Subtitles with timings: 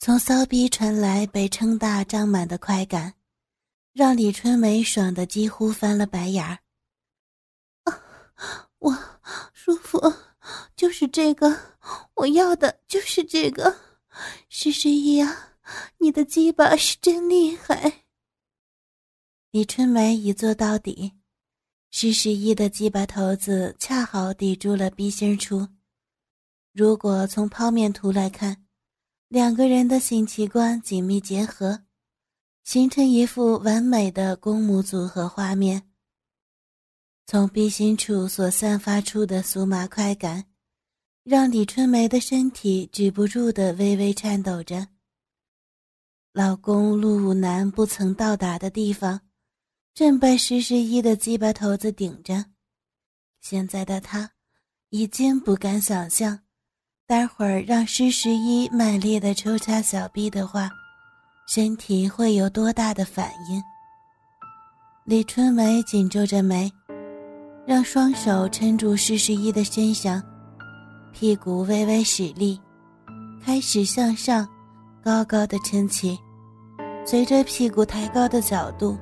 [0.00, 3.12] 从骚逼传来被撑大胀满的快感，
[3.92, 6.58] 让李春梅爽得几乎翻了白眼儿。
[8.78, 8.98] 我
[9.52, 10.00] 舒服，
[10.74, 11.54] 就是这个，
[12.14, 13.76] 我要的就是这个。
[14.48, 15.52] 施十一啊，
[15.98, 18.04] 你的鸡巴是真厉害。
[19.50, 21.12] 李春梅一坐到底，
[21.90, 25.68] 施十一的鸡巴头子恰好抵住了鼻心处。
[26.72, 28.64] 如果从剖面图来看，
[29.30, 31.84] 两个人的性器官紧密结合，
[32.64, 35.88] 形成一幅完美的公母组合画面。
[37.28, 40.46] 从鼻心处所散发出的酥麻快感，
[41.22, 44.88] 让李春梅的身体止不住的微微颤抖着。
[46.32, 49.20] 老公陆武南不曾到达的地方，
[49.94, 52.46] 正被石十一的鸡巴头子顶着。
[53.40, 54.32] 现在的他，
[54.88, 56.40] 已经不敢想象，
[57.10, 60.70] 待会儿让施十一卖力的抽插小臂的话，
[61.48, 63.60] 身体会有多大的反应。
[65.02, 66.70] 李春梅紧皱着眉。
[67.66, 70.22] 让双手撑住施十一的身上，
[71.12, 72.60] 屁股微微使力，
[73.44, 74.48] 开始向上，
[75.02, 76.16] 高高的撑起。
[77.04, 78.96] 随着屁股抬高的角度，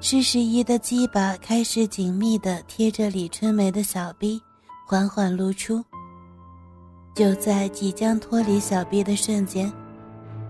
[0.00, 4.40] 施十一的鸡巴开始紧密地贴着李春梅的小臂，
[4.86, 5.84] 缓缓露出。
[7.14, 9.72] 就在即将脱离小臂的瞬间，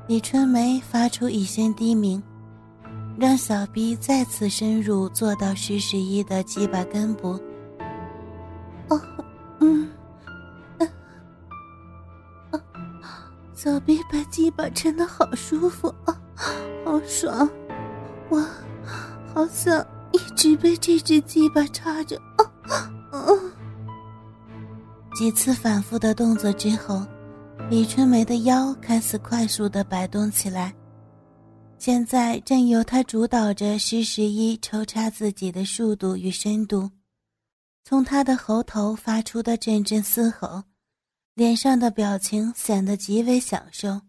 [0.06, 2.22] 李春梅发出一声低鸣，
[3.18, 7.40] 让小臂再次深入，坐到徐十一的鸡巴根部。
[8.88, 9.00] 哦，
[9.60, 9.88] 嗯，
[10.78, 12.60] 啊，
[13.54, 16.20] 小臂把鸡巴撑得好舒服啊，
[16.84, 17.48] 好爽，
[18.28, 18.44] 我
[19.34, 22.44] 好想一直被这只鸡巴插着啊，
[23.12, 23.52] 嗯。
[25.18, 27.04] 几次反复的动作之后，
[27.68, 30.72] 李春梅的腰开始快速的摆动起来，
[31.76, 36.88] 现在正由她主导着施十一抽插自己的速度与深度。
[37.82, 40.62] 从他的喉头发出的阵阵嘶吼，
[41.34, 44.00] 脸上的表情显得极为享受。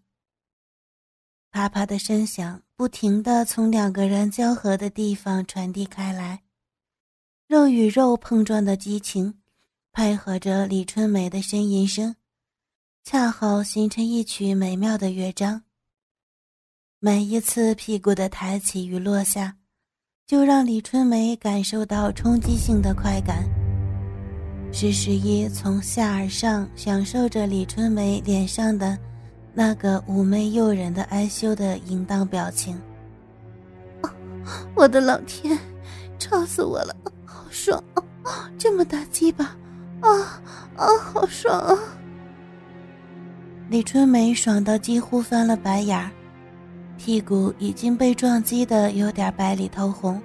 [1.50, 6.44] 啪啪的声响不停地从两个人交合的地方传递开来，
[7.48, 9.39] 肉与肉碰撞的激情，
[10.00, 12.16] 配合着李春梅的呻吟声，
[13.04, 15.62] 恰好形成一曲美妙的乐章。
[17.00, 19.58] 每一次屁股的抬起与落下，
[20.26, 23.44] 就让李春梅感受到冲击性的快感。
[24.72, 28.98] 施十一从下而上享受着李春梅脸上的
[29.54, 32.80] 那个妩媚诱人的哀羞的淫荡表情。
[34.78, 35.60] 我的老天，
[36.18, 36.96] 吵死我了，
[37.26, 37.84] 好爽
[38.24, 38.50] 啊！
[38.58, 39.58] 这么大鸡巴，
[40.02, 40.42] 啊
[40.76, 41.78] 啊，好爽啊！
[43.70, 46.12] 李春梅爽到几乎翻了白眼儿，
[46.98, 50.22] 屁股已经被撞击的有点白里透红，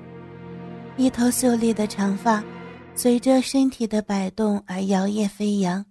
[0.96, 2.42] 一头秀丽的长发。
[2.96, 5.84] 随着身体的摆动而摇曳飞扬，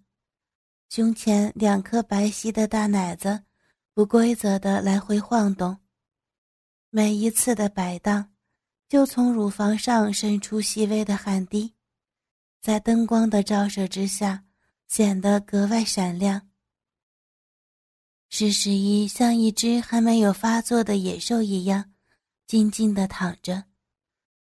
[0.89, 3.41] 胸前两颗白皙的大奶子
[3.93, 5.77] 不规则的来回晃动，
[6.89, 8.29] 每一次的摆荡，
[8.87, 11.73] 就从乳房上渗出细微的汗滴，
[12.63, 14.45] 在灯光的照射之下，
[14.87, 16.47] 显得格外闪亮。
[18.29, 21.91] 施十一像一只还没有发作的野兽一样，
[22.47, 23.65] 静静的躺着。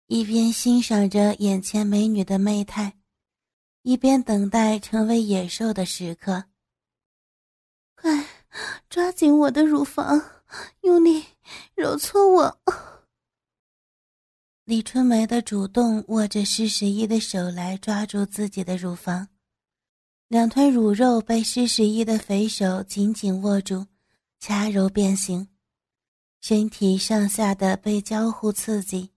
[0.07, 2.99] 一边欣赏着眼前美女的媚态，
[3.83, 6.43] 一边等待成为野兽的时刻。
[7.95, 8.25] 快，
[8.89, 10.21] 抓紧我的乳房，
[10.81, 11.23] 用力
[11.73, 12.59] 揉搓我。
[14.69, 19.27] 李春梅的主动握着施十一的手来抓住自己的乳房，
[20.27, 23.87] 两团乳肉被施十一的肥手紧紧握住，
[24.39, 25.47] 掐揉变形，
[26.39, 29.09] 身体上下的被交互刺激。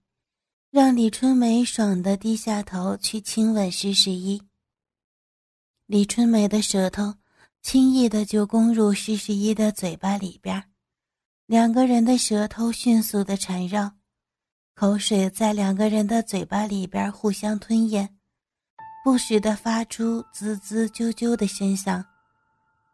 [0.71, 4.41] 让李春梅爽的低下头去亲吻施十一。
[5.85, 7.13] 李春梅的舌头
[7.61, 10.63] 轻易的就攻入施十一的嘴巴里边，
[11.45, 13.91] 两个人的舌头迅速的缠绕，
[14.75, 18.09] 口水在两个人的嘴巴里边互相吞咽，
[19.03, 22.03] 不时的发出滋滋啾啾的声响。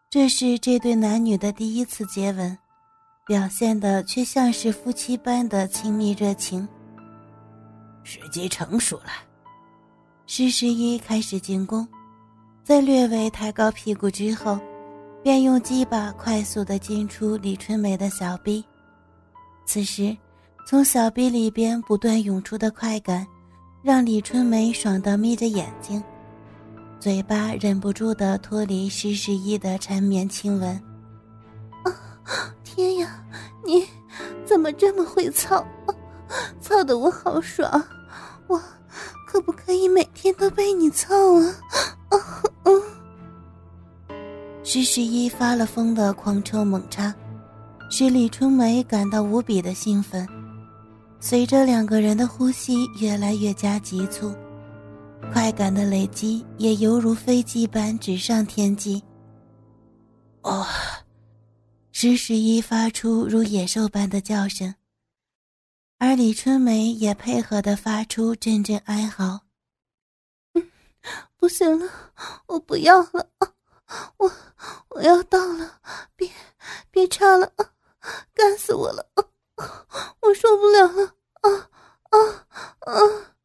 [0.10, 2.58] 这是这对男女的第一次接吻，
[3.26, 6.68] 表现的却像是夫妻般的亲密热情。
[8.04, 9.12] 时机成熟了，
[10.26, 11.88] 施十一开始进攻，
[12.62, 14.60] 在略微抬高屁股之后，
[15.24, 18.66] 便用鸡巴快速的进出李春梅的小臂。
[19.66, 20.18] 此时，
[20.70, 23.26] 从小臂里边不断涌出的快感，
[23.82, 26.00] 让李春梅爽到眯着眼睛，
[27.00, 30.70] 嘴巴忍不住的脱离施十一的缠绵亲吻。
[31.84, 31.90] 啊，
[32.64, 33.26] 天呀，
[33.66, 33.84] 你
[34.46, 35.66] 怎么这么会操？
[36.62, 37.84] 操的我好爽！
[38.46, 38.62] 我
[39.26, 41.56] 可不可以每天都被你操啊？
[42.66, 42.82] 嗯。
[44.64, 47.12] 施十一发了疯的狂抽猛插，
[47.90, 50.30] 使李春梅感到无比的兴奋。
[51.22, 54.34] 随着两个人的呼吸越来越加急促，
[55.34, 59.04] 快感的累积也犹如飞机般直上天际。
[60.44, 60.66] 哦，
[61.92, 64.74] 石十一发出如野兽般的叫声，
[65.98, 69.42] 而李春梅也配合的发出阵阵哀嚎。
[71.36, 71.92] 不行了，
[72.48, 73.30] 我不要了，
[74.18, 74.32] 我
[74.90, 75.80] 我要到了，
[76.16, 76.32] 别
[76.90, 77.52] 别插了，
[78.34, 79.06] 干死我了，
[80.22, 81.70] 我受不了了，啊
[82.10, 82.18] 啊
[82.82, 83.36] 啊！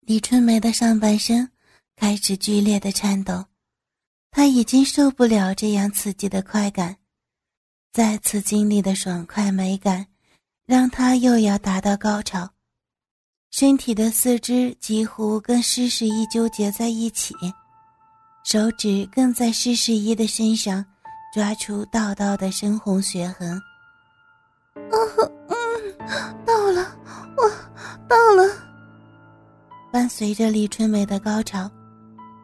[0.00, 1.50] 李春梅的上半身
[1.96, 3.44] 开始剧烈的颤抖。
[4.30, 6.96] 她已经受不了这样刺激的快感，
[7.92, 10.06] 再次经历的爽快美感，
[10.66, 12.48] 让她又要达到高潮，
[13.50, 17.34] 身体的四肢几乎跟施十一纠结在一起，
[18.44, 20.84] 手指更在施十一的身上
[21.34, 23.60] 抓出道道的深红血痕。
[24.74, 24.96] 啊，
[25.48, 25.56] 嗯，
[26.46, 26.86] 到了，
[27.36, 27.50] 我
[28.08, 28.52] 到了。
[29.92, 31.70] 伴随着李春梅的高潮。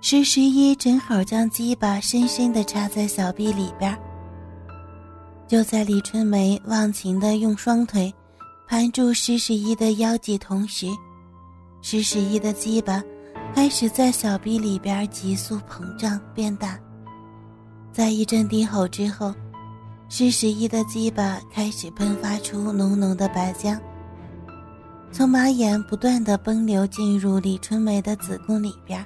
[0.02, 3.96] 施十一正好将鸡巴深深的插在小臂里边。
[5.49, 8.14] 就在李春梅忘情的用双腿
[8.69, 10.87] 盘住施十一的腰际同时，
[11.82, 13.02] 施十一的鸡巴
[13.55, 16.79] 开始在小臂里边急速膨胀变大。
[17.93, 19.34] 在一阵低吼之后，
[20.08, 23.79] 施十一的鸡巴开始喷发出浓浓的白浆，
[25.11, 29.05] 从马眼不断的奔流进入李春梅的子宫里边。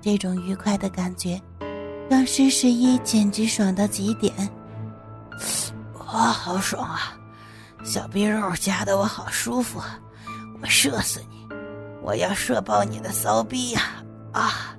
[0.00, 1.40] 这种愉快的感觉，
[2.08, 4.32] 让施十一简直爽到极点。
[5.98, 7.18] 哇，好爽啊！
[7.84, 9.80] 小逼肉夹得我好舒服，
[10.62, 11.46] 我射死你！
[12.02, 13.82] 我要射爆你的骚逼呀！
[14.32, 14.75] 啊！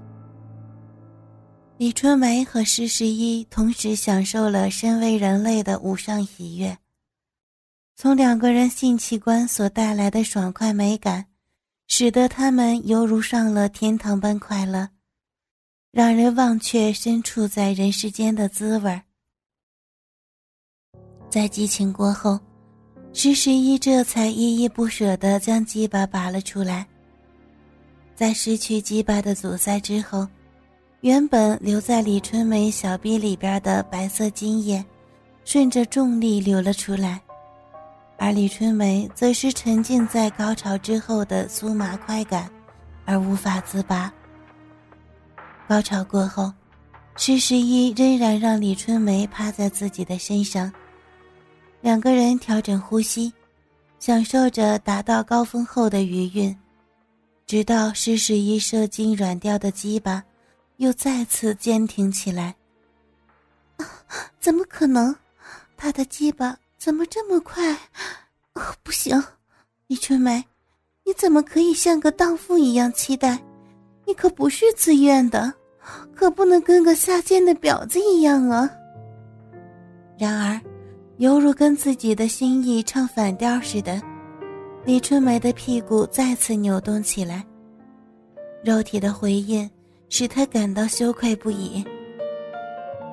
[1.78, 6.76] 李春梅和施十一同时享受了身为人类的无上喜悦，
[7.96, 11.28] 从两个人性器官所带来的爽快美感，
[11.88, 14.90] 使得他们犹如上了天堂般快乐。
[15.92, 19.02] 让人忘却身处在人世间的滋味
[21.30, 22.40] 在激情过后，
[23.14, 26.88] 施十一这才依依不舍地将鸡巴拔了出来。
[28.16, 30.28] 在失去鸡巴的阻塞之后，
[31.02, 34.84] 原本留在李春梅小臂里边的白色精液，
[35.46, 37.22] 顺着重力流了出来，
[38.18, 42.50] 而李春梅则是沉浸在高潮之后的酥麻快感，
[43.06, 44.12] 而无法自拔。
[45.68, 46.52] 高潮过后，
[47.16, 50.72] 施十一仍然让李春梅趴在自己的身上。
[51.80, 53.32] 两个人调整呼吸，
[54.00, 56.58] 享受着达到高峰后的余韵，
[57.46, 60.24] 直到施十一射精软掉的鸡巴
[60.78, 62.56] 又再次坚挺起来。
[64.40, 65.16] 怎么可能？
[65.76, 67.78] 他的鸡巴怎么这么快？
[68.82, 69.22] 不行，
[69.86, 70.44] 李春梅，
[71.04, 73.40] 你怎么可以像个荡妇一样期待？
[74.06, 75.54] 你可不是自愿的，
[76.16, 78.70] 可不能跟个下贱的婊子一样啊！
[80.18, 80.60] 然而，
[81.18, 84.02] 犹如跟自己的心意唱反调似的，
[84.86, 87.46] 李春梅的屁股再次扭动起来，
[88.64, 89.70] 肉体的回应
[90.10, 91.84] 使他感到羞愧不已。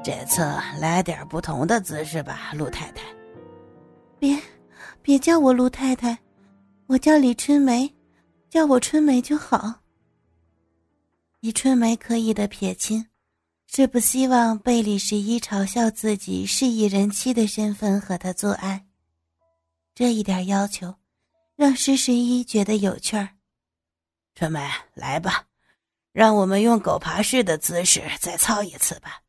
[0.02, 0.42] 这次
[0.78, 3.02] 来点不同的姿势吧，陆太太。
[4.18, 4.38] 别，
[5.02, 6.18] 别叫我陆太太，
[6.86, 7.92] 我叫李春梅，
[8.50, 9.80] 叫我春梅就好。
[11.40, 13.06] 李春梅刻意的撇清，
[13.66, 18.86] 是不希望被李十一嘲笑自己是以人妻的身份和他做爱。
[19.94, 20.94] 这一点要求，
[21.56, 23.28] 让施十一觉得有趣儿。
[24.34, 25.46] 春梅，来吧，
[26.14, 29.20] 让我们用狗爬式的姿势再操一次吧。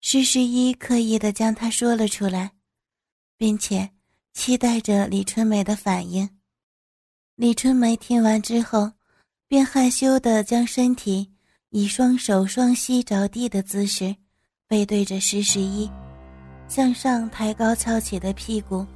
[0.00, 2.52] 施十一刻意的将他说了出来，
[3.36, 3.90] 并且
[4.32, 6.30] 期待着李春梅的反应。
[7.36, 8.90] 李春梅听完之后。
[9.52, 11.30] 便害羞的将身体
[11.68, 14.16] 以双手双膝着地的姿势，
[14.66, 15.90] 背对着施十一，
[16.68, 18.86] 向上抬高翘起的屁股，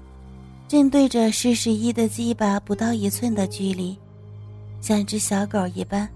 [0.66, 3.98] 正对着施十一的鸡巴不到一寸的距离，
[4.80, 6.10] 像只小狗一般，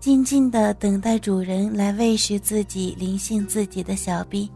[0.00, 4.50] 静静的等待主人来喂食自己灵性自己的小臂。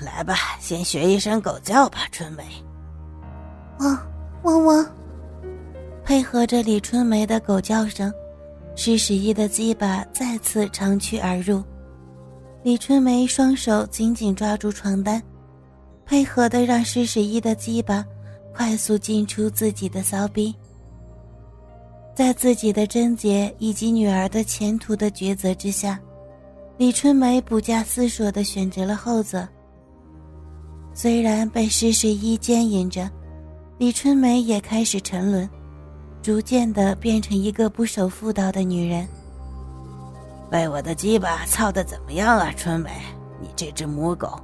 [0.00, 2.42] 来吧，先学一声狗叫吧，春梅。
[3.80, 3.98] 汪
[4.44, 4.86] 汪汪。
[6.02, 8.10] 配合着李春梅的狗叫声，
[8.74, 11.62] 施十一的鸡巴再次长驱而入。
[12.62, 15.22] 李春梅双手紧紧抓住床单，
[16.06, 18.02] 配合的让施十一的鸡巴
[18.54, 20.54] 快速进出自己的骚逼。
[22.14, 25.98] 在自己的贞洁以及女儿的前途的抉择之下，
[26.78, 29.46] 李春梅不假思索地选择了后者。
[30.94, 33.10] 虽然被施十一牵引着，
[33.78, 35.50] 李春梅也开始沉沦，
[36.22, 39.08] 逐渐的变成一个不守妇道的女人。
[40.48, 42.90] 被我的鸡巴操的怎么样啊，春梅？
[43.40, 44.40] 你这只母狗，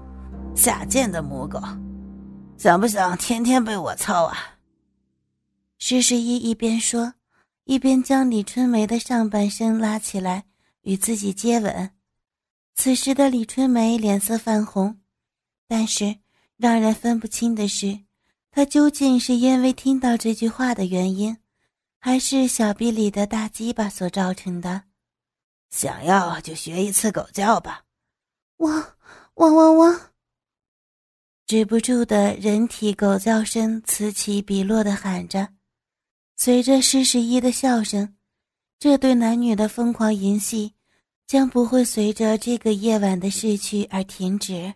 [0.56, 1.60] 下贱的母狗，
[2.58, 4.36] 想不想天天被我操啊？
[5.78, 7.12] 施十一一边说。
[7.70, 10.44] 一边将李春梅的上半身拉起来
[10.80, 11.88] 与自己接吻，
[12.74, 14.98] 此时的李春梅脸色泛红，
[15.68, 16.16] 但是
[16.56, 18.00] 让人分不清的是，
[18.50, 21.36] 她究竟是因为听到这句话的原因，
[22.00, 24.82] 还是小臂里的大鸡巴所造成的。
[25.70, 27.84] 想要就学一次狗叫吧，
[28.56, 28.84] 汪
[29.34, 30.00] 汪汪汪！
[31.46, 35.50] 止不住的人体狗叫声此起彼落的喊着。
[36.42, 38.14] 随着施十一的笑声，
[38.78, 40.72] 这对男女的疯狂淫戏
[41.26, 44.72] 将不会随着这个夜晚的逝去而停止。